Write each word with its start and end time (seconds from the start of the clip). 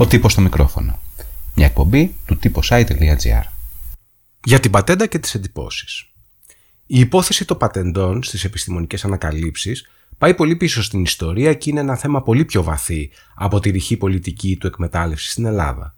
Ο 0.00 0.06
τύπος 0.06 0.32
στο 0.32 0.40
μικρόφωνο. 0.40 1.00
Μια 1.54 1.66
εκπομπή 1.66 2.14
του 2.26 2.38
typosite.gr 2.42 3.42
Για 4.44 4.60
την 4.60 4.70
πατέντα 4.70 5.06
και 5.06 5.18
τις 5.18 5.34
εντυπώσεις. 5.34 6.06
Η 6.86 6.98
υπόθεση 6.98 7.44
των 7.44 7.56
πατεντών 7.56 8.22
στις 8.22 8.44
επιστημονικές 8.44 9.04
ανακαλύψεις 9.04 9.88
πάει 10.18 10.34
πολύ 10.34 10.56
πίσω 10.56 10.82
στην 10.82 11.02
ιστορία 11.02 11.54
και 11.54 11.70
είναι 11.70 11.80
ένα 11.80 11.96
θέμα 11.96 12.22
πολύ 12.22 12.44
πιο 12.44 12.62
βαθύ 12.62 13.10
από 13.34 13.60
τη 13.60 13.70
ρηχή 13.70 13.96
πολιτική 13.96 14.56
του 14.56 14.66
εκμετάλλευσης 14.66 15.30
στην 15.30 15.44
Ελλάδα. 15.44 15.94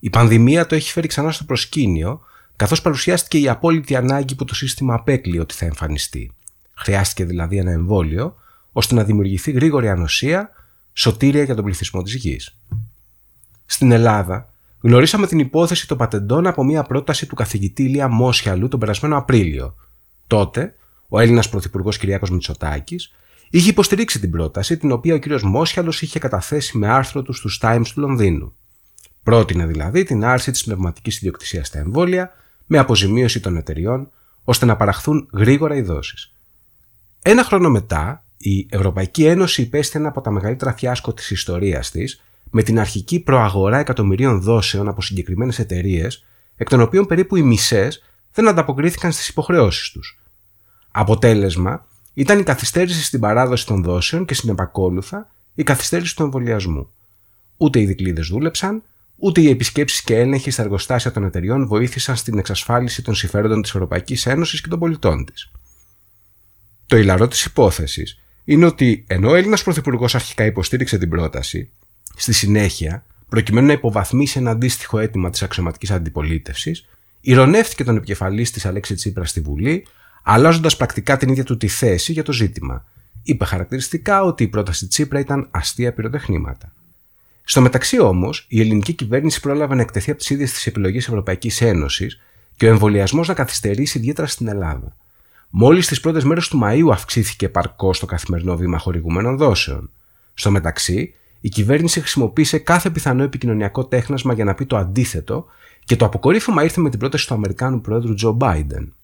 Η 0.00 0.10
πανδημία 0.10 0.66
το 0.66 0.74
έχει 0.74 0.92
φέρει 0.92 1.06
ξανά 1.06 1.32
στο 1.32 1.44
προσκήνιο, 1.44 2.20
καθώς 2.56 2.82
παρουσιάστηκε 2.82 3.38
η 3.38 3.48
απόλυτη 3.48 3.96
ανάγκη 3.96 4.34
που 4.34 4.44
το 4.44 4.54
σύστημα 4.54 4.94
απέκλει 4.94 5.38
ότι 5.38 5.54
θα 5.54 5.64
εμφανιστεί. 5.64 6.32
Χρειάστηκε 6.74 7.24
δηλαδή 7.24 7.56
ένα 7.56 7.70
εμβόλιο, 7.70 8.36
ώστε 8.72 8.94
να 8.94 9.04
δημιουργηθεί 9.04 9.50
γρήγορη 9.50 9.88
ανοσία, 9.88 10.50
σωτήρια 10.92 11.42
για 11.42 11.54
τον 11.54 11.64
πληθυσμό 11.64 12.02
της 12.02 12.14
γης. 12.14 12.56
Στην 13.66 13.92
Ελλάδα, 13.92 14.48
γνωρίσαμε 14.80 15.26
την 15.26 15.38
υπόθεση 15.38 15.88
των 15.88 15.96
πατεντών 15.96 16.46
από 16.46 16.64
μια 16.64 16.82
πρόταση 16.82 17.26
του 17.26 17.34
καθηγητή 17.34 17.82
Ηλία 17.82 18.08
Μόσιαλου 18.08 18.68
τον 18.68 18.80
περασμένο 18.80 19.16
Απρίλιο. 19.16 19.74
Τότε, 20.26 20.74
ο 21.08 21.20
Έλληνας 21.20 21.48
Πρωθυπουργός 21.48 21.98
Κυριάκος 21.98 22.30
Μητσοτάκης 22.30 23.12
είχε 23.50 23.70
υποστηρίξει 23.70 24.20
την 24.20 24.30
πρόταση, 24.30 24.76
την 24.76 24.92
οποία 24.92 25.14
ο 25.14 25.18
κ. 25.18 25.40
Μόσιαλος 25.42 26.02
είχε 26.02 26.18
καταθέσει 26.18 26.78
με 26.78 26.88
άρθρο 26.88 27.22
του 27.22 27.32
στους 27.32 27.60
Times 27.62 27.86
του 27.94 28.00
Λονδίνου. 28.00 28.54
Πρότεινε 29.22 29.66
δηλαδή 29.66 30.04
την 30.04 30.24
άρση 30.24 30.50
της 30.50 30.64
πνευματικής 30.64 31.16
ιδιοκτησίας 31.16 31.66
στα 31.66 31.78
εμβόλια 31.78 32.32
με 32.66 32.78
αποζημίωση 32.78 33.40
των 33.40 33.56
εταιριών, 33.56 34.10
ώστε 34.44 34.66
να 34.66 34.76
παραχθούν 34.76 35.28
γρήγορα 35.32 35.76
οι 35.76 35.82
δόσεις. 35.82 36.32
Ένα 37.22 37.44
χρόνο 37.44 37.70
μετά, 37.70 38.24
η 38.36 38.66
Ευρωπαϊκή 38.70 39.24
Ένωση 39.24 39.62
υπέστη 39.62 39.98
ένα 39.98 40.08
από 40.08 40.20
τα 40.20 40.30
μεγαλύτερα 40.30 40.72
φιάσκο 40.72 41.12
της 41.12 41.30
ιστορίας 41.30 41.90
της, 41.90 42.22
με 42.56 42.62
την 42.62 42.78
αρχική 42.78 43.20
προαγορά 43.20 43.78
εκατομμυρίων 43.78 44.40
δόσεων 44.40 44.88
από 44.88 45.02
συγκεκριμένες 45.02 45.58
εταιρείες, 45.58 46.24
εκ 46.56 46.68
των 46.68 46.80
οποίων 46.80 47.06
περίπου 47.06 47.36
οι 47.36 47.42
μισές 47.42 48.02
δεν 48.32 48.48
ανταποκρίθηκαν 48.48 49.12
στις 49.12 49.28
υποχρεώσεις 49.28 49.90
τους. 49.90 50.20
Αποτέλεσμα 50.90 51.86
ήταν 52.14 52.38
η 52.38 52.42
καθυστέρηση 52.42 53.04
στην 53.04 53.20
παράδοση 53.20 53.66
των 53.66 53.82
δόσεων 53.82 54.24
και 54.24 54.34
συνεπακόλουθα 54.34 55.30
η 55.54 55.62
καθυστέρηση 55.62 56.16
του 56.16 56.22
εμβολιασμού. 56.22 56.90
Ούτε 57.56 57.80
οι 57.80 57.84
δικλείδες 57.86 58.28
δούλεψαν, 58.28 58.82
ούτε 59.16 59.40
οι 59.40 59.48
επισκέψεις 59.48 60.02
και 60.02 60.18
έλεγχοι 60.18 60.50
στα 60.50 60.62
εργοστάσια 60.62 61.12
των 61.12 61.24
εταιριών 61.24 61.66
βοήθησαν 61.66 62.16
στην 62.16 62.38
εξασφάλιση 62.38 63.02
των 63.02 63.14
συμφέροντων 63.14 63.62
της 63.62 63.70
Ευρωπαϊκής 63.70 64.26
Ένωσης 64.26 64.60
και 64.60 64.68
των 64.68 64.78
πολιτών 64.78 65.24
της. 65.24 65.50
Το 66.86 66.96
ηλαρό 66.96 67.28
της 67.28 67.44
υπόθεσης 67.44 68.18
είναι 68.44 68.66
ότι 68.66 69.04
ενώ 69.06 69.30
ο 69.30 69.34
Έλληνας 69.34 69.62
Πρωθυπουργός 69.62 70.14
αρχικά 70.14 70.44
υποστήριξε 70.44 70.98
την 70.98 71.08
πρόταση, 71.08 71.70
στη 72.16 72.32
συνέχεια, 72.32 73.04
προκειμένου 73.28 73.66
να 73.66 73.72
υποβαθμίσει 73.72 74.38
ένα 74.38 74.50
αντίστοιχο 74.50 74.98
αίτημα 74.98 75.30
της 75.30 75.42
αξιωματικής 75.42 75.90
αντιπολίτευσης, 75.90 76.88
ηρωνεύτηκε 77.20 77.84
τον 77.84 77.96
επικεφαλής 77.96 78.50
της 78.50 78.66
Αλέξη 78.66 78.94
Τσίπρας 78.94 79.30
στη 79.30 79.40
Βουλή, 79.40 79.86
αλλάζοντας 80.22 80.76
πρακτικά 80.76 81.16
την 81.16 81.28
ίδια 81.28 81.44
του 81.44 81.56
τη 81.56 81.68
θέση 81.68 82.12
για 82.12 82.22
το 82.22 82.32
ζήτημα. 82.32 82.84
Είπε 83.22 83.44
χαρακτηριστικά 83.44 84.22
ότι 84.22 84.42
η 84.42 84.48
πρόταση 84.48 84.86
Τσίπρα 84.86 85.18
ήταν 85.18 85.48
αστεία 85.50 85.92
πυροτεχνήματα. 85.92 86.72
Στο 87.44 87.60
μεταξύ 87.60 88.00
όμως, 88.00 88.46
η 88.48 88.60
ελληνική 88.60 88.92
κυβέρνηση 88.92 89.40
πρόλαβε 89.40 89.74
να 89.74 89.82
εκτεθεί 89.82 90.10
από 90.10 90.18
τις 90.18 90.30
ίδιες 90.30 90.52
τις 90.52 90.66
επιλογές 90.66 91.08
Ευρωπαϊκής 91.08 91.60
Ένωσης 91.60 92.20
και 92.56 92.66
ο 92.66 92.68
εμβολιασμός 92.68 93.28
να 93.28 93.34
καθυστερήσει 93.34 93.98
ιδιαίτερα 93.98 94.26
στην 94.26 94.48
Ελλάδα. 94.48 94.96
Μόλις 95.50 95.86
τι 95.86 96.00
πρώτες 96.00 96.24
μέρες 96.24 96.48
του 96.48 96.60
Μαΐου 96.62 96.88
αυξήθηκε 96.92 97.46
επαρκώς 97.46 97.98
το 97.98 98.06
καθημερινό 98.06 98.56
βήμα 98.56 98.78
χορηγουμένων 98.78 99.36
δόσεων. 99.36 99.90
Στο 100.34 100.50
μεταξύ, 100.50 101.14
η 101.44 101.48
κυβέρνηση 101.48 102.00
χρησιμοποίησε 102.00 102.58
κάθε 102.58 102.90
πιθανό 102.90 103.22
επικοινωνιακό 103.22 103.84
τέχνασμα 103.84 104.34
για 104.34 104.44
να 104.44 104.54
πει 104.54 104.66
το 104.66 104.76
αντίθετο 104.76 105.46
και 105.84 105.96
το 105.96 106.04
αποκορύφωμα 106.04 106.62
ήρθε 106.62 106.80
με 106.80 106.90
την 106.90 106.98
πρόταση 106.98 107.26
του 107.26 107.34
Αμερικάνου 107.34 107.80
Πρόεδρου 107.80 108.14
Τζο 108.14 108.32
Μπάιντεν. 108.32 108.94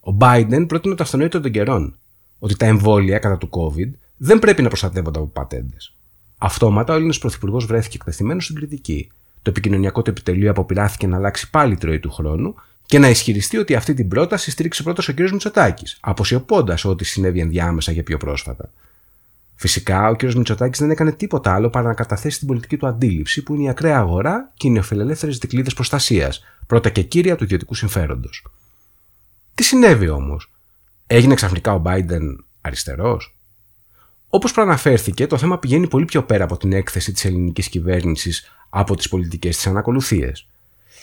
Ο 0.00 0.16
Biden 0.20 0.64
πρότεινε 0.68 0.94
το 0.94 1.02
αυτονόητο 1.02 1.40
των 1.40 1.50
καιρών, 1.50 1.96
ότι 2.38 2.56
τα 2.56 2.66
εμβόλια 2.66 3.18
κατά 3.18 3.38
του 3.38 3.48
COVID 3.50 3.90
δεν 4.16 4.38
πρέπει 4.38 4.62
να 4.62 4.68
προστατεύονται 4.68 5.18
από 5.18 5.28
πατέντες. 5.28 5.94
Αυτόματα 6.38 6.92
ο 6.92 6.96
Έλληνας 6.96 7.18
Πρωθυπουργός 7.18 7.66
βρέθηκε 7.66 7.96
εκτεθειμένος 7.96 8.44
στην 8.44 8.56
κριτική. 8.56 9.10
Το 9.42 9.50
επικοινωνιακό 9.50 10.02
του 10.02 10.10
επιτελείο 10.10 10.50
αποπειράθηκε 10.50 11.06
να 11.06 11.16
αλλάξει 11.16 11.50
πάλι 11.50 11.76
τροή 11.76 11.98
του 11.98 12.10
χρόνου 12.10 12.54
και 12.86 12.98
να 12.98 13.08
ισχυριστεί 13.08 13.56
ότι 13.56 13.74
αυτή 13.74 13.94
την 13.94 14.08
πρόταση 14.08 14.50
στήριξε 14.50 14.82
πρώτο 14.82 15.02
ο 15.10 15.12
κ. 15.14 15.30
Μητσοτάκης, 15.30 15.98
αποσιωπώντα 16.00 16.78
ό,τι 16.84 17.04
συνέβη 17.04 17.40
ενδιάμεσα 17.40 17.92
για 17.92 18.02
πιο 18.02 18.16
πρόσφατα. 18.16 18.70
Φυσικά, 19.56 20.08
ο 20.08 20.16
κ. 20.16 20.22
Μητσοτάκης 20.22 20.78
δεν 20.78 20.90
έκανε 20.90 21.12
τίποτα 21.12 21.54
άλλο 21.54 21.70
παρά 21.70 21.88
να 21.88 21.94
καταθέσει 21.94 22.38
την 22.38 22.46
πολιτική 22.46 22.76
του 22.76 22.86
αντίληψη, 22.86 23.42
που 23.42 23.54
είναι 23.54 23.62
η 23.62 23.68
ακραία 23.68 23.98
αγορά 23.98 24.52
και 24.54 24.66
οι 24.66 24.70
νεοφιλελεύθερες 24.70 25.38
δικλείδες 25.38 25.74
προστασίας, 25.74 26.44
πρώτα 26.66 26.90
και 26.90 27.02
κύρια 27.02 27.36
του 27.36 27.44
ιδιωτικού 27.44 27.74
συμφέροντος. 27.74 28.46
Τι 29.54 29.62
συνέβη 29.62 30.08
όμως, 30.08 30.50
έγινε 31.06 31.34
ξαφνικά 31.34 31.74
ο 31.74 31.82
Biden 31.84 32.36
αριστερός; 32.60 33.36
Όπως 34.28 34.52
προαναφέρθηκε, 34.52 35.26
το 35.26 35.38
θέμα 35.38 35.58
πηγαίνει 35.58 35.88
πολύ 35.88 36.04
πιο 36.04 36.22
πέρα 36.22 36.44
από 36.44 36.56
την 36.56 36.72
έκθεση 36.72 37.12
της 37.12 37.24
ελληνικής 37.24 37.68
κυβέρνησης 37.68 38.50
από 38.68 38.96
τις 38.96 39.08
πολιτικές 39.08 39.56
της 39.56 39.66
ανακολουθίες. 39.66 40.48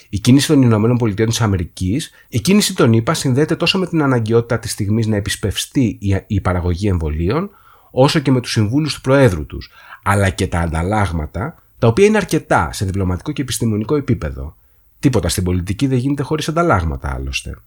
Η 0.09 0.19
κίνηση 0.19 0.47
των 0.47 0.61
Ηνωμένων 0.61 0.97
Πολιτειών 0.97 1.29
της 1.29 1.41
Αμερικής, 1.41 2.11
η 2.27 2.39
κίνηση 2.39 2.75
των 2.75 2.93
ΗΠΑ 2.93 3.13
συνδέεται 3.13 3.55
τόσο 3.55 3.77
με 3.77 3.87
την 3.87 4.01
αναγκαιότητα 4.01 4.59
της 4.59 4.71
στιγμής 4.71 5.07
να 5.07 5.15
επισπευστεί 5.15 5.97
η 6.27 6.41
παραγωγή 6.41 6.87
εμβολίων, 6.87 7.49
όσο 7.91 8.19
και 8.19 8.31
με 8.31 8.41
τους 8.41 8.51
συμβούλους 8.51 8.93
του 8.93 9.01
Προέδρου 9.01 9.45
τους, 9.45 9.69
αλλά 10.03 10.29
και 10.29 10.47
τα 10.47 10.59
ανταλλάγματα, 10.59 11.63
τα 11.79 11.87
οποία 11.87 12.05
είναι 12.05 12.17
αρκετά 12.17 12.69
σε 12.73 12.85
διπλωματικό 12.85 13.31
και 13.31 13.41
επιστημονικό 13.41 13.95
επίπεδο. 13.95 14.55
Τίποτα 14.99 15.29
στην 15.29 15.43
πολιτική 15.43 15.87
δεν 15.87 15.97
γίνεται 15.97 16.23
χωρίς 16.23 16.47
ανταλλάγματα 16.47 17.13
άλλωστε. 17.13 17.57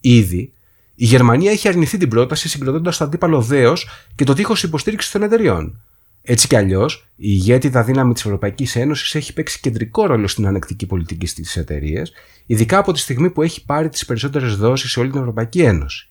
Ήδη, 0.00 0.52
η 0.94 1.04
Γερμανία 1.04 1.50
έχει 1.50 1.68
αρνηθεί 1.68 1.98
την 1.98 2.08
πρόταση 2.08 2.48
συγκροτώντας 2.48 2.96
το 2.96 3.04
αντίπαλο 3.04 3.40
δέος 3.40 3.88
και 4.14 4.24
το 4.24 4.34
τείχο 4.34 4.54
υποστήριξη 4.62 5.12
των 5.12 5.22
εταιριών. 5.22 5.80
Έτσι 6.22 6.46
κι 6.46 6.56
αλλιώς, 6.56 7.06
η 7.16 7.28
ηγέτιδα 7.28 7.82
δύναμη 7.82 8.12
της 8.12 8.24
Ευρωπαϊκής 8.24 8.76
Ένωσης 8.76 9.14
έχει 9.14 9.32
παίξει 9.32 9.60
κεντρικό 9.60 10.06
ρόλο 10.06 10.26
στην 10.26 10.46
ανεκτική 10.46 10.86
πολιτική 10.86 11.26
στις 11.26 11.56
εταιρείες, 11.56 12.12
ειδικά 12.46 12.78
από 12.78 12.92
τη 12.92 12.98
στιγμή 12.98 13.30
που 13.30 13.42
έχει 13.42 13.64
πάρει 13.64 13.88
τις 13.88 14.04
περισσότερες 14.04 14.56
δόσεις 14.56 14.90
σε 14.90 15.00
όλη 15.00 15.10
την 15.10 15.20
Ευρωπαϊκή 15.20 15.62
Ένωση. 15.62 16.08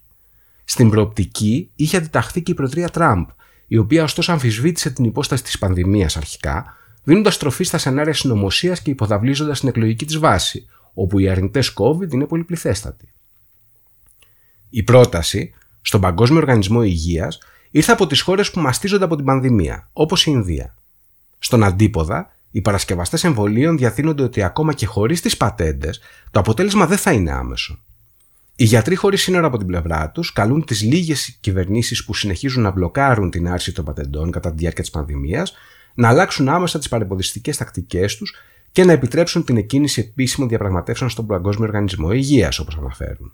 Στην 0.64 0.90
προοπτική 0.90 1.70
είχε 1.76 1.98
αντιταχθεί 1.98 2.42
και 2.42 2.52
η 2.52 2.56
Προεδρία 2.56 2.90
Τραμπ, 2.90 3.28
η 3.72 3.78
οποία 3.78 4.04
ωστόσο 4.04 4.32
αμφισβήτησε 4.32 4.90
την 4.90 5.04
υπόσταση 5.06 5.44
της 5.44 5.58
πανδημίας 5.58 6.18
αρχικά, 6.18 6.78
δίνοντας 7.04 7.38
τροφή 7.38 7.64
στα 7.64 7.78
σενάρια 7.78 8.14
συνωμοσίας 8.14 8.82
και 8.82 8.90
υποδαβλίζοντας 8.90 9.60
την 9.60 9.70
εκλογική 9.70 10.06
της 10.06 10.18
βάση, 10.18 10.68
όπου 10.94 11.20
οι 11.20 11.30
αρνητές 11.30 11.74
COVID 11.78 12.14
είναι 12.14 12.26
πολυπληθέστατοι. 12.26 13.14
Η 14.70 14.84
πρόταση 14.84 15.54
στον 15.82 16.02
Παγκόσμιο 16.02 16.40
Οργανισμό 16.40 16.84
Υγείας 16.84 17.40
ήρθε 17.72 17.92
από 17.92 18.08
τις 18.08 18.22
χώρες 18.22 18.52
που 18.52 18.60
μαστίζονται 18.60 19.04
από 19.04 19.16
την 19.16 19.26
πανδημία, 19.26 19.90
όπως 19.94 20.26
η 20.26 20.32
Ινδία. 20.34 20.76
Στον 21.40 21.64
αντίποδα, 21.64 22.32
οι 22.52 22.62
παρασκευαστές 22.62 23.24
εμβολίων 23.24 23.78
διαθύνονται 23.78 24.24
ότι 24.24 24.44
ακόμα 24.44 24.74
και 24.74 24.86
χωρίς 24.86 25.22
τις 25.22 25.38
πατέντες, 25.38 26.00
το 26.32 26.40
αποτέλεσμα 26.40 26.86
δεν 26.88 26.98
θα 26.98 27.12
είναι 27.12 27.32
άμεσο. 27.32 27.80
Οι 28.62 28.64
γιατροί 28.64 28.96
χωρίς 28.96 29.22
σύνορα 29.22 29.48
από 29.48 29.58
την 29.58 29.68
πλευρά 29.68 30.12
τους 30.12 30.34
καλούν 30.34 30.66
τις 30.66 30.82
λίγες 30.82 31.38
κυβερνήσεις 31.40 32.06
που 32.06 32.14
συνεχίζουν 32.14 32.64
να 32.64 32.72
μπλοκάρουν 32.72 33.30
την 33.30 33.48
άρση 33.48 33.72
των 33.74 33.86
πατεντών 33.86 34.32
κατά 34.32 34.50
τη 34.50 34.58
διάρκεια 34.58 34.82
της 34.84 34.92
πανδημίας 34.92 35.54
να 35.94 36.08
αλλάξουν 36.08 36.50
άμεσα 36.50 36.78
τις 36.78 36.90
παρεμποδιστικές 36.90 37.58
τακτικές 37.58 38.18
τους 38.18 38.36
και 38.72 38.84
να 38.84 38.92
επιτρέψουν 38.92 39.44
την 39.44 39.58
εκκίνηση 39.58 40.02
επίσημων 40.02 40.50
διαπραγματεύσεων 40.50 41.10
στον 41.10 41.26
Παγκόσμιο 41.26 41.68
Οργανισμό 41.68 42.12
Υγείας, 42.12 42.60
όπως 42.60 42.78
αναφέρουν. 42.78 43.34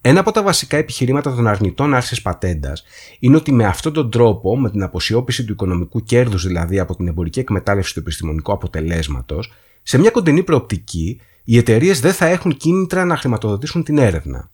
Ένα 0.00 0.20
από 0.20 0.32
τα 0.32 0.42
βασικά 0.42 0.76
επιχειρήματα 0.76 1.34
των 1.34 1.46
αρνητών 1.46 1.94
άρσης 1.94 2.22
πατέντας 2.22 2.84
είναι 3.18 3.36
ότι 3.36 3.52
με 3.52 3.64
αυτόν 3.64 3.92
τον 3.92 4.10
τρόπο, 4.10 4.58
με 4.58 4.70
την 4.70 4.82
αποσιώπηση 4.82 5.44
του 5.44 5.52
οικονομικού 5.52 6.02
κέρδους 6.02 6.46
δηλαδή 6.46 6.78
από 6.78 6.96
την 6.96 7.06
εμπορική 7.06 7.40
εκμετάλλευση 7.40 7.94
του 7.94 8.00
επιστημονικού 8.00 8.52
αποτελέσματος, 8.52 9.52
σε 9.82 9.98
μια 9.98 10.10
κοντινή 10.10 10.42
προοπτική, 10.42 11.20
οι 11.44 11.56
εταιρείες 11.56 12.00
δεν 12.00 12.12
θα 12.12 12.26
έχουν 12.26 12.56
κίνητρα 12.56 13.04
να 13.04 13.16
χρηματοδοτήσουν 13.16 13.84
την 13.84 13.98
έρευνα. 13.98 14.50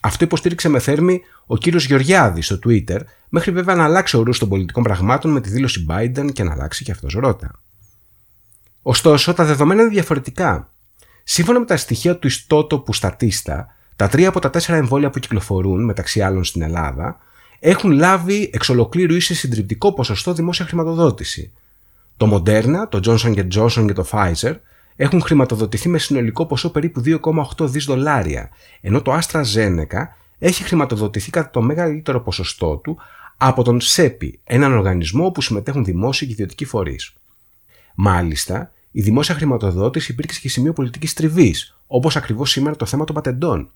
Αυτό 0.00 0.24
υποστήριξε 0.24 0.68
με 0.68 0.78
θέρμη 0.78 1.20
ο 1.46 1.56
κύριος 1.56 1.86
Γεωργιάδης 1.86 2.46
στο 2.46 2.58
Twitter, 2.66 3.00
μέχρι 3.28 3.50
βέβαια 3.50 3.74
να 3.74 3.84
αλλάξει 3.84 4.16
ορού 4.16 4.30
των 4.30 4.48
πολιτικών 4.48 4.82
πραγμάτων 4.82 5.30
με 5.30 5.40
τη 5.40 5.50
δήλωση 5.50 5.86
Biden 5.88 6.28
και 6.32 6.42
να 6.42 6.52
αλλάξει 6.52 6.84
και 6.84 6.90
αυτός 6.90 7.12
ρότα. 7.14 7.62
Ωστόσο, 8.82 9.34
τα 9.34 9.44
δεδομένα 9.44 9.82
είναι 9.82 9.90
διαφορετικά. 9.90 10.72
Σύμφωνα 11.24 11.58
με 11.58 11.64
τα 11.64 11.76
στοιχεία 11.76 12.18
του 12.18 12.26
ιστότοπου 12.26 12.92
Στατίστα, 12.92 13.66
τα 13.96 14.08
τρία 14.08 14.28
από 14.28 14.40
τα 14.40 14.50
τέσσερα 14.50 14.78
εμβόλια 14.78 15.10
που 15.10 15.18
κυκλοφορούν, 15.18 15.84
μεταξύ 15.84 16.22
άλλων 16.22 16.44
στην 16.44 16.62
Ελλάδα, 16.62 17.18
έχουν 17.58 17.90
λάβει 17.90 18.50
εξ 18.52 18.68
ολοκλήρου 18.68 19.14
ή 19.14 19.20
σε 19.20 19.34
συντριπτικό 19.34 19.92
ποσοστό 19.92 20.32
δημόσια 20.32 20.66
χρηματοδότηση. 20.66 21.52
Το 22.16 22.34
Moderna, 22.34 22.88
το 22.88 23.00
Johnson 23.04 23.46
Johnson 23.54 23.84
και 23.86 23.92
το 23.92 24.06
Pfizer 24.10 24.54
έχουν 24.96 25.20
χρηματοδοτηθεί 25.20 25.88
με 25.88 25.98
συνολικό 25.98 26.46
ποσό 26.46 26.70
περίπου 26.70 27.02
2,8 27.04 27.68
δις 27.68 27.84
δολάρια, 27.84 28.50
ενώ 28.80 29.02
το 29.02 29.18
AstraZeneca 29.18 30.06
έχει 30.38 30.62
χρηματοδοτηθεί 30.62 31.30
κατά 31.30 31.50
το 31.50 31.62
μεγαλύτερο 31.62 32.20
ποσοστό 32.20 32.76
του 32.76 32.98
από 33.36 33.62
τον 33.62 33.80
ΣΕΠΗ, 33.80 34.40
έναν 34.44 34.72
οργανισμό 34.72 35.26
όπου 35.26 35.40
συμμετέχουν 35.40 35.84
δημόσιοι 35.84 36.26
και 36.26 36.32
ιδιωτικοί 36.32 36.64
φορείς. 36.64 37.12
Μάλιστα, 37.94 38.72
η 38.90 39.02
δημόσια 39.02 39.34
χρηματοδότηση 39.34 40.12
υπήρξε 40.12 40.40
και 40.40 40.48
σημείο 40.48 40.72
πολιτικής 40.72 41.14
τριβής, 41.14 41.76
όπως 41.86 42.16
ακριβώς 42.16 42.50
σήμερα 42.50 42.76
το 42.76 42.86
θέμα 42.86 43.04
των 43.04 43.14
πατεντών. 43.14 43.70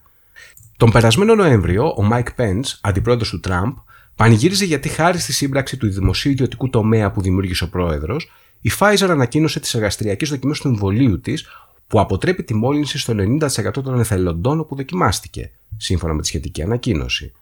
Τον 0.76 0.90
περασμένο 0.90 1.34
Νοέμβριο, 1.34 1.94
ο 1.96 2.02
Μάικ 2.02 2.32
Πενς, 2.32 2.64
αντιπρόεδρος 2.80 3.30
του 3.30 3.40
Τραμπ, 3.40 3.76
πανηγύριζε 4.16 4.64
γιατί 4.64 4.88
χάρη 4.88 5.18
στη 5.18 5.32
σύμπραξη 5.32 5.76
του 5.76 5.90
δημοσίου 5.90 6.30
ιδιωτικού 6.30 6.70
τομέα 6.70 7.10
που 7.10 7.20
δημιούργησε 7.20 7.64
ο 7.64 7.68
πρόεδρος, 7.68 8.30
η 8.60 8.70
Pfizer 8.78 9.08
ανακοίνωσε 9.08 9.60
τις 9.60 9.74
εργαστηριακές 9.74 10.28
δοκιμές 10.28 10.60
του 10.60 10.68
εμβολίου 10.68 11.20
της 11.20 11.46
που 11.86 12.00
αποτρέπει 12.00 12.42
τη 12.42 12.54
μόλυνση 12.54 12.98
στο 12.98 13.14
90% 13.40 13.72
των 13.72 14.00
εθελοντών 14.00 14.60
όπου 14.60 14.76
δοκιμάστηκε, 14.76 15.50
σύμφωνα 15.76 16.12
με 16.12 16.20
τη 16.20 16.26
σχετική 16.26 16.62
ανακοίνωση. 16.62 17.32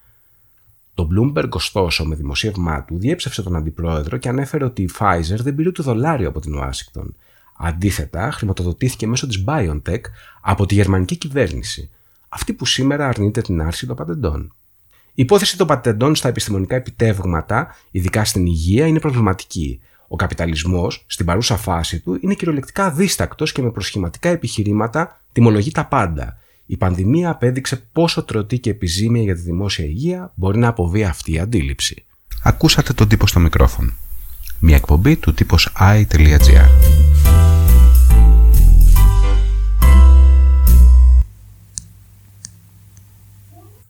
Το 0.93 1.07
Bloomberg, 1.11 1.49
ωστόσο, 1.49 2.05
με 2.05 2.15
δημοσίευμά 2.15 2.83
του, 2.83 2.97
διέψευσε 2.99 3.41
τον 3.43 3.55
αντιπρόεδρο 3.55 4.17
και 4.17 4.29
ανέφερε 4.29 4.65
ότι 4.65 4.81
η 4.81 4.89
Pfizer 4.99 5.37
δεν 5.37 5.55
πήρε 5.55 5.71
δολάριο 5.71 6.27
από 6.27 6.39
την 6.39 6.55
Ουάσιγκτον. 6.55 7.15
Αντίθετα, 7.57 8.31
χρηματοδοτήθηκε 8.31 9.07
μέσω 9.07 9.27
της 9.27 9.43
BioNTech 9.47 10.01
από 10.41 10.65
τη 10.65 10.73
γερμανική 10.73 11.15
κυβέρνηση, 11.15 11.89
αυτή 12.29 12.53
που 12.53 12.65
σήμερα 12.65 13.07
αρνείται 13.07 13.41
την 13.41 13.61
άρση 13.61 13.87
των 13.87 13.95
πατεντών. 13.95 14.53
Η 15.13 15.21
υπόθεση 15.21 15.57
των 15.57 15.67
πατεντών 15.67 16.15
στα 16.15 16.27
επιστημονικά 16.27 16.75
επιτεύγματα, 16.75 17.75
ειδικά 17.91 18.25
στην 18.25 18.45
υγεία, 18.45 18.87
είναι 18.87 18.99
προβληματική. 18.99 19.81
Ο 20.07 20.15
καπιταλισμός, 20.15 21.03
στην 21.07 21.25
παρούσα 21.25 21.57
φάση 21.57 21.99
του, 21.99 22.17
είναι 22.21 22.33
κυριολεκτικά 22.33 22.85
αδίστακτο 22.85 23.45
και 23.45 23.61
με 23.61 23.71
προσχηματικά 23.71 24.29
επιχειρήματα 24.29 25.21
τιμολογεί 25.31 25.71
τα 25.71 25.85
πάντα. 25.85 26.37
Η 26.65 26.77
πανδημία 26.77 27.29
απέδειξε 27.29 27.83
πόσο 27.91 28.23
τρωτή 28.23 28.59
και 28.59 28.69
επιζήμια 28.69 29.21
για 29.21 29.35
τη 29.35 29.41
δημόσια 29.41 29.85
υγεία 29.85 30.31
μπορεί 30.35 30.57
να 30.57 30.67
αποβεί 30.67 31.03
αυτή 31.03 31.31
η 31.31 31.39
αντίληψη. 31.39 32.05
Ακούσατε 32.43 32.93
τον 32.93 33.07
τύπο 33.07 33.27
στο 33.27 33.39
μικρόφωνο. 33.39 33.91
Μια 34.59 34.75
εκπομπή 34.75 35.15
του 35.15 35.33
τύπος 35.33 35.73
i.gr. 35.79 36.67